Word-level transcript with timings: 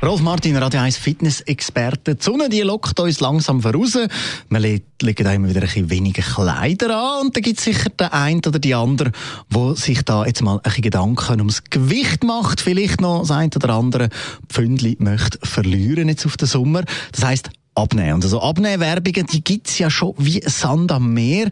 Rolf 0.00 0.20
Martin, 0.20 0.56
Radio 0.56 0.80
1 0.80 0.96
Fitness-Experte. 0.96 2.14
Die 2.14 2.22
Sonne, 2.22 2.48
die 2.48 2.60
lockt 2.60 3.00
uns 3.00 3.18
langsam 3.18 3.60
voraus. 3.60 3.98
Wir 4.48 4.60
legen 4.60 5.24
da 5.24 5.32
immer 5.32 5.48
wieder 5.48 5.60
ein 5.60 5.66
bisschen 5.66 5.90
weniger 5.90 6.22
Kleider 6.22 6.96
an 6.96 7.26
und 7.26 7.36
da 7.36 7.40
gibt 7.40 7.58
es 7.58 7.64
sicher 7.64 7.90
den 7.90 8.06
einen 8.06 8.40
oder 8.46 8.60
die 8.60 8.76
andere, 8.76 9.10
wo 9.50 9.74
sich 9.74 10.02
da 10.04 10.24
jetzt 10.24 10.40
mal 10.40 10.58
ein 10.58 10.62
bisschen 10.62 10.82
Gedanken 10.82 11.40
ums 11.40 11.64
Gewicht 11.64 12.22
macht, 12.22 12.60
vielleicht 12.60 13.00
noch 13.00 13.22
das 13.22 13.32
ein 13.32 13.50
oder 13.56 13.70
andere 13.70 14.08
Pfündli 14.48 14.96
möchte 15.00 15.44
verlieren 15.44 16.08
jetzt 16.08 16.26
auf 16.26 16.36
den 16.36 16.46
Sommer. 16.46 16.84
Das 17.10 17.24
heisst, 17.24 17.50
abnehmen. 17.74 18.14
Und 18.14 18.24
also 18.24 18.40
Abnehmwerbungen, 18.40 19.26
die 19.26 19.42
gibt's 19.42 19.80
ja 19.80 19.90
schon 19.90 20.14
wie 20.16 20.40
Sand 20.46 20.92
am 20.92 21.12
Meer. 21.12 21.50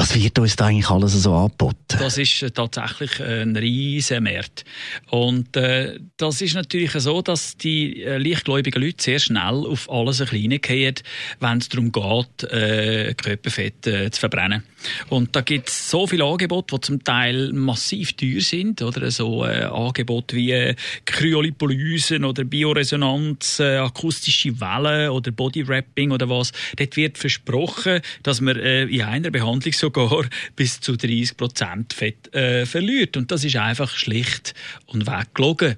Was 0.00 0.14
wird 0.14 0.38
uns 0.38 0.56
da 0.56 0.64
eigentlich 0.64 0.88
alles 0.88 1.12
so 1.12 1.34
angeboten? 1.34 1.76
Das 1.98 2.16
ist 2.16 2.42
äh, 2.42 2.50
tatsächlich 2.50 3.20
ein 3.20 3.54
riesen 3.54 4.24
Markt. 4.24 4.64
Und 5.10 5.54
äh, 5.58 5.98
das 6.16 6.40
ist 6.40 6.54
natürlich 6.54 6.92
so, 6.92 7.20
dass 7.20 7.58
die 7.58 8.02
äh, 8.02 8.16
leichtgläubigen 8.16 8.82
Leute 8.82 9.02
sehr 9.02 9.18
schnell 9.18 9.66
auf 9.66 9.90
alles 9.90 10.22
ein 10.22 10.28
bisschen 10.28 10.58
gehen, 10.62 10.94
wenn 11.40 11.58
es 11.58 11.68
darum 11.68 11.92
geht, 11.92 12.50
äh, 12.50 13.12
Körperfett 13.12 13.86
äh, 13.88 14.10
zu 14.10 14.20
verbrennen. 14.20 14.62
Und 15.10 15.36
da 15.36 15.42
gibt 15.42 15.68
es 15.68 15.90
so 15.90 16.06
viele 16.06 16.24
Angebote, 16.24 16.76
die 16.76 16.80
zum 16.80 17.04
Teil 17.04 17.52
massiv 17.52 18.14
teuer 18.14 18.40
sind, 18.40 18.80
oder 18.80 19.10
so 19.10 19.44
äh, 19.44 19.64
Angebote 19.64 20.34
wie 20.34 20.52
äh, 20.52 20.74
Kryolipolysen 21.04 22.24
oder 22.24 22.44
Bioresonanz, 22.44 23.60
äh, 23.60 23.76
akustische 23.76 24.58
Wellen 24.60 25.10
oder 25.10 25.30
Bodywrapping 25.30 26.10
oder 26.10 26.30
was. 26.30 26.52
Dort 26.76 26.96
wird 26.96 27.18
versprochen, 27.18 28.00
dass 28.22 28.40
man 28.40 28.56
äh, 28.56 28.84
in 28.84 29.02
einer 29.02 29.30
Behandlung 29.30 29.74
sogar 29.90 30.24
bis 30.56 30.80
zu 30.80 30.96
30 30.96 31.36
Prozent 31.36 31.92
Fett 31.92 32.32
äh, 32.34 32.66
verliert. 32.66 33.16
Und 33.16 33.30
das 33.30 33.44
ist 33.44 33.56
einfach 33.56 33.96
schlicht 33.96 34.54
und 34.86 35.06
weg 35.06 35.34
gelogen. 35.34 35.76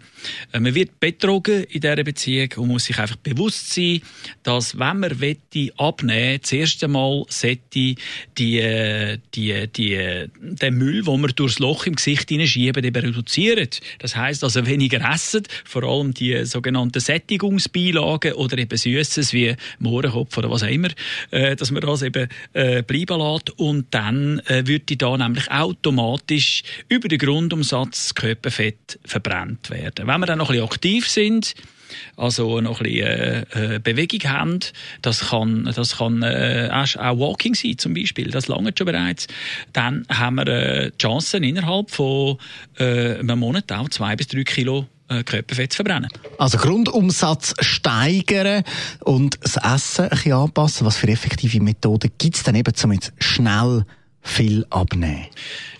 Äh, 0.52 0.60
man 0.60 0.74
wird 0.74 1.00
betrogen 1.00 1.64
in 1.64 1.80
dieser 1.80 2.04
Beziehung 2.04 2.48
und 2.56 2.68
muss 2.68 2.84
sich 2.84 2.98
einfach 2.98 3.16
bewusst 3.16 3.74
sein, 3.74 4.00
dass 4.42 4.78
wenn 4.78 5.00
man 5.00 5.20
wette 5.20 5.72
abnehmen, 5.76 6.38
das 6.40 6.52
erste 6.52 6.88
Mal 6.88 7.24
sollte 7.28 7.94
die, 8.38 8.58
äh, 8.58 9.18
die, 9.34 9.68
die, 9.68 10.28
den 10.40 10.74
Müll, 10.74 11.02
den 11.02 11.20
man 11.20 11.32
durchs 11.34 11.58
Loch 11.58 11.86
im 11.86 11.96
Gesicht 11.96 12.28
hineinschieben, 12.28 12.84
eben 12.84 13.04
reduzieren. 13.04 13.68
Das 13.98 14.16
heißt 14.16 14.44
also 14.44 14.66
weniger 14.66 15.00
essen, 15.12 15.42
vor 15.64 15.84
allem 15.84 16.12
die 16.14 16.44
sogenannten 16.44 17.00
Sättigungsbeilagen 17.00 18.34
oder 18.34 18.58
eben 18.58 18.76
Süßes 18.76 19.32
wie 19.32 19.54
Mohrenkopf 19.78 20.36
oder 20.38 20.50
was 20.50 20.62
auch 20.62 20.68
immer, 20.68 20.88
äh, 21.30 21.56
dass 21.56 21.70
man 21.70 21.82
das 21.82 22.02
eben 22.02 22.28
äh, 22.52 22.82
bleiben 22.82 23.18
lässt 23.18 23.50
und 23.58 23.86
dann 23.90 24.01
äh, 24.46 24.66
würde 24.66 24.96
da 24.96 25.16
nämlich 25.16 25.50
automatisch 25.50 26.62
über 26.88 27.08
den 27.08 27.18
Grundumsatz 27.18 28.14
Körperfett 28.14 28.98
verbrannt 29.04 29.70
werden. 29.70 30.06
Wenn 30.06 30.20
wir 30.20 30.26
dann 30.26 30.38
noch 30.38 30.50
ein 30.50 30.56
bisschen 30.56 30.64
aktiv 30.64 31.08
sind, 31.08 31.54
also 32.16 32.60
noch 32.60 32.80
ein 32.80 32.84
bisschen 32.84 33.06
äh, 33.06 33.74
äh, 33.74 33.78
Bewegung 33.78 34.30
haben. 34.30 34.60
Das 35.02 35.28
kann, 35.28 35.64
das 35.64 35.98
kann 35.98 36.22
äh, 36.22 36.68
auch 36.72 37.18
Walking 37.18 37.54
sein 37.54 37.78
zum 37.78 37.94
Beispiel, 37.94 38.30
das 38.30 38.48
lange 38.48 38.72
schon 38.76 38.86
bereits. 38.86 39.26
Dann 39.72 40.06
haben 40.08 40.36
wir 40.36 40.46
äh, 40.46 40.92
Chancen 41.00 41.42
innerhalb 41.42 41.90
von 41.90 42.38
äh, 42.78 43.18
einem 43.18 43.38
Monat 43.38 43.70
auch 43.72 43.88
zwei 43.88 44.16
bis 44.16 44.28
drei 44.28 44.44
Kilo 44.44 44.86
Körperfett 45.24 45.72
zu 45.72 45.76
verbrennen. 45.76 46.08
Also 46.38 46.58
Grundumsatz 46.58 47.54
steigern 47.60 48.64
und 49.00 49.38
das 49.42 49.56
Essen 49.56 50.04
ein 50.04 50.10
bisschen 50.10 50.32
anpassen. 50.32 50.86
Was 50.86 50.96
für 50.96 51.08
effektive 51.08 51.60
Methoden 51.60 52.10
gibt 52.18 52.36
es 52.36 52.42
denn 52.42 52.54
eben, 52.54 52.72
um 52.82 52.92
jetzt 52.92 53.12
schnell 53.18 53.84
viel 54.22 54.64
abnehmen? 54.70 55.26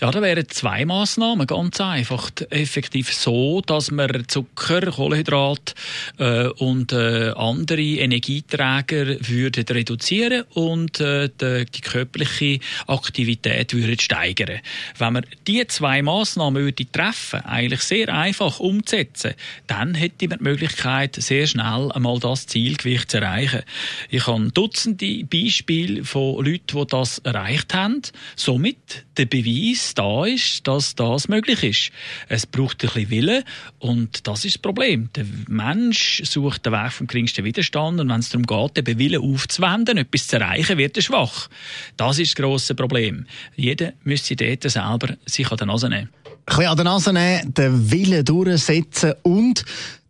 Ja, 0.01 0.11
da 0.11 0.21
wären 0.21 0.49
zwei 0.49 0.85
Massnahmen 0.85 1.47
ganz 1.47 1.81
einfach. 1.81 2.31
Effektiv 2.51 3.13
so, 3.15 3.61
dass 3.61 3.93
man 3.93 4.25
Zucker, 4.27 4.91
Kohlenhydrat 4.91 5.75
äh, 6.19 6.49
und 6.49 6.93
äh, 6.93 7.33
andere 7.37 7.81
Energieträger 7.81 9.17
würden 9.21 9.65
reduzieren 9.65 10.43
und 10.55 11.01
äh, 11.01 11.31
die, 11.41 11.67
die 11.67 11.81
körperliche 11.81 12.59
Aktivität 12.89 13.75
würden 13.75 13.99
steigern. 13.99 14.61
Wenn 14.99 15.13
man 15.13 15.27
diese 15.47 15.69
zwei 15.69 16.03
Massnahmen 16.03 16.65
würde 16.65 16.91
treffen, 16.91 17.41
eigentlich 17.45 17.83
sehr 17.83 18.13
einfach 18.13 18.59
umzusetzen, 18.59 19.35
dann 19.69 19.95
hätte 19.95 20.27
man 20.29 20.39
die 20.39 20.45
Möglichkeit, 20.45 21.15
sehr 21.15 21.47
schnell 21.47 21.93
einmal 21.93 22.19
das 22.19 22.49
Zielgewicht 22.49 23.13
zu 23.13 23.19
erreichen. 23.19 23.63
Ich 24.11 24.27
habe 24.27 24.51
Dutzende 24.51 25.25
Beispiele 25.25 26.05
von 26.05 26.45
Leuten, 26.45 26.79
die 26.79 26.87
das 26.89 27.19
erreicht 27.21 27.73
haben 27.73 28.03
somit 28.37 29.05
der 29.17 29.27
Beweis 29.27 29.95
da 29.95 30.25
ist, 30.25 30.67
dass 30.67 30.95
das 30.95 31.29
möglich 31.29 31.63
ist. 31.63 31.91
Es 32.29 32.47
braucht 32.47 32.83
ein 32.83 32.89
bisschen 32.89 33.11
Willen 33.11 33.45
und 33.79 34.27
das 34.27 34.45
ist 34.45 34.57
das 34.57 34.63
Problem. 34.63 35.11
Der 35.15 35.27
Mensch 35.49 36.23
sucht 36.25 36.67
den 36.67 36.73
Weg 36.73 36.93
vom 36.93 37.07
geringsten 37.07 37.45
Widerstand 37.45 38.01
und 38.01 38.09
wenn 38.09 38.21
es 38.21 38.31
darum 38.31 38.47
geht, 38.47 38.87
den 38.87 38.99
Willen 38.99 39.23
aufzuwenden, 39.23 39.99
etwas 39.99 40.27
zu 40.27 40.37
erreichen, 40.37 40.79
wird 40.79 40.97
er 40.97 41.03
schwach. 41.03 41.49
Das 41.97 42.19
ist 42.19 42.39
das 42.39 42.43
grosse 42.43 42.75
Problem. 42.75 43.27
Jeder 43.57 43.93
müsste 44.05 44.37
dort 44.37 44.63
selber 44.63 45.17
sich 45.27 45.51
an 45.51 45.57
der 45.57 45.67
Nase 45.67 45.89
nehmen. 45.89 46.09
Ein 46.25 46.45
bisschen 46.47 46.67
an 46.67 46.77
der 46.77 46.85
Nase 46.85 47.13
nehmen, 47.13 47.55
den 47.55 47.91
Willen 47.91 48.25
durchsetzen 48.25 49.15
und 49.23 49.65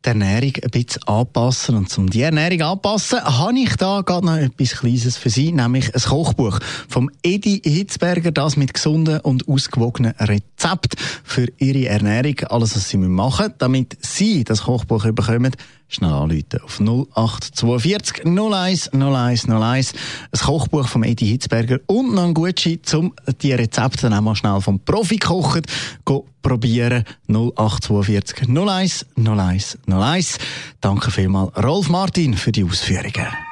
die 0.05 0.09
Ernährung 0.09 0.53
ein 0.63 0.71
bisschen 0.71 1.03
anpassen. 1.05 1.77
Und 1.77 1.99
um 1.99 2.11
die 2.11 2.23
Ernährung 2.23 2.63
anpassen, 2.63 3.23
habe 3.23 3.59
ich 3.59 3.77
da 3.77 4.03
gerade 4.03 4.27
noch 4.27 4.37
etwas 4.37 4.73
Kleines 4.73 5.17
für 5.17 5.31
Sie, 5.31 5.53
nämlich 5.53 5.95
ein 5.95 6.01
Kochbuch 6.01 6.59
vom 6.89 7.11
Edi 7.23 7.61
Hitzberger, 7.65 8.33
das 8.33 8.57
mit 8.57 8.75
gesunden 8.75 9.21
und 9.21 9.49
ausgewogenen 9.49 10.13
Rezepten 10.19 10.52
für 11.25 11.49
Ihre 11.59 11.89
Ernährung. 11.89 12.39
Alles, 12.49 12.77
was 12.77 12.89
Sie 12.89 12.97
machen 12.97 13.47
müssen, 13.47 13.55
damit 13.59 13.97
Sie 14.01 14.45
das 14.45 14.63
Kochbuch 14.63 15.05
bekommen, 15.13 15.53
schnell 15.89 16.13
anrufen 16.13 16.61
auf 16.63 16.81
0842 16.81 18.25
01 18.25 18.93
01 18.93 19.49
01. 19.49 19.93
Ein 20.33 20.41
Kochbuch 20.41 20.89
vom 20.89 21.05
Edi 21.05 21.27
Hitzberger 21.27 21.79
und 21.87 22.15
noch 22.15 22.25
ein 22.25 22.35
Gutschein, 22.35 22.81
um 22.95 23.13
die 23.41 23.53
Rezepte 23.53 24.03
dann 24.03 24.15
auch 24.15 24.23
mal 24.23 24.37
schnell 24.37 24.61
vom 24.61 24.81
Profi 24.81 25.19
kochen 25.19 25.63
probieren. 26.43 27.05
0842 27.29 28.49
01 28.49 29.07
01 29.17 29.79
01. 29.87 30.39
Danke 30.81 31.11
vielmals 31.11 31.57
Rolf 31.63 31.89
Martin 31.89 32.35
für 32.35 32.53
die 32.53 32.65
Ausführungen. 32.65 33.52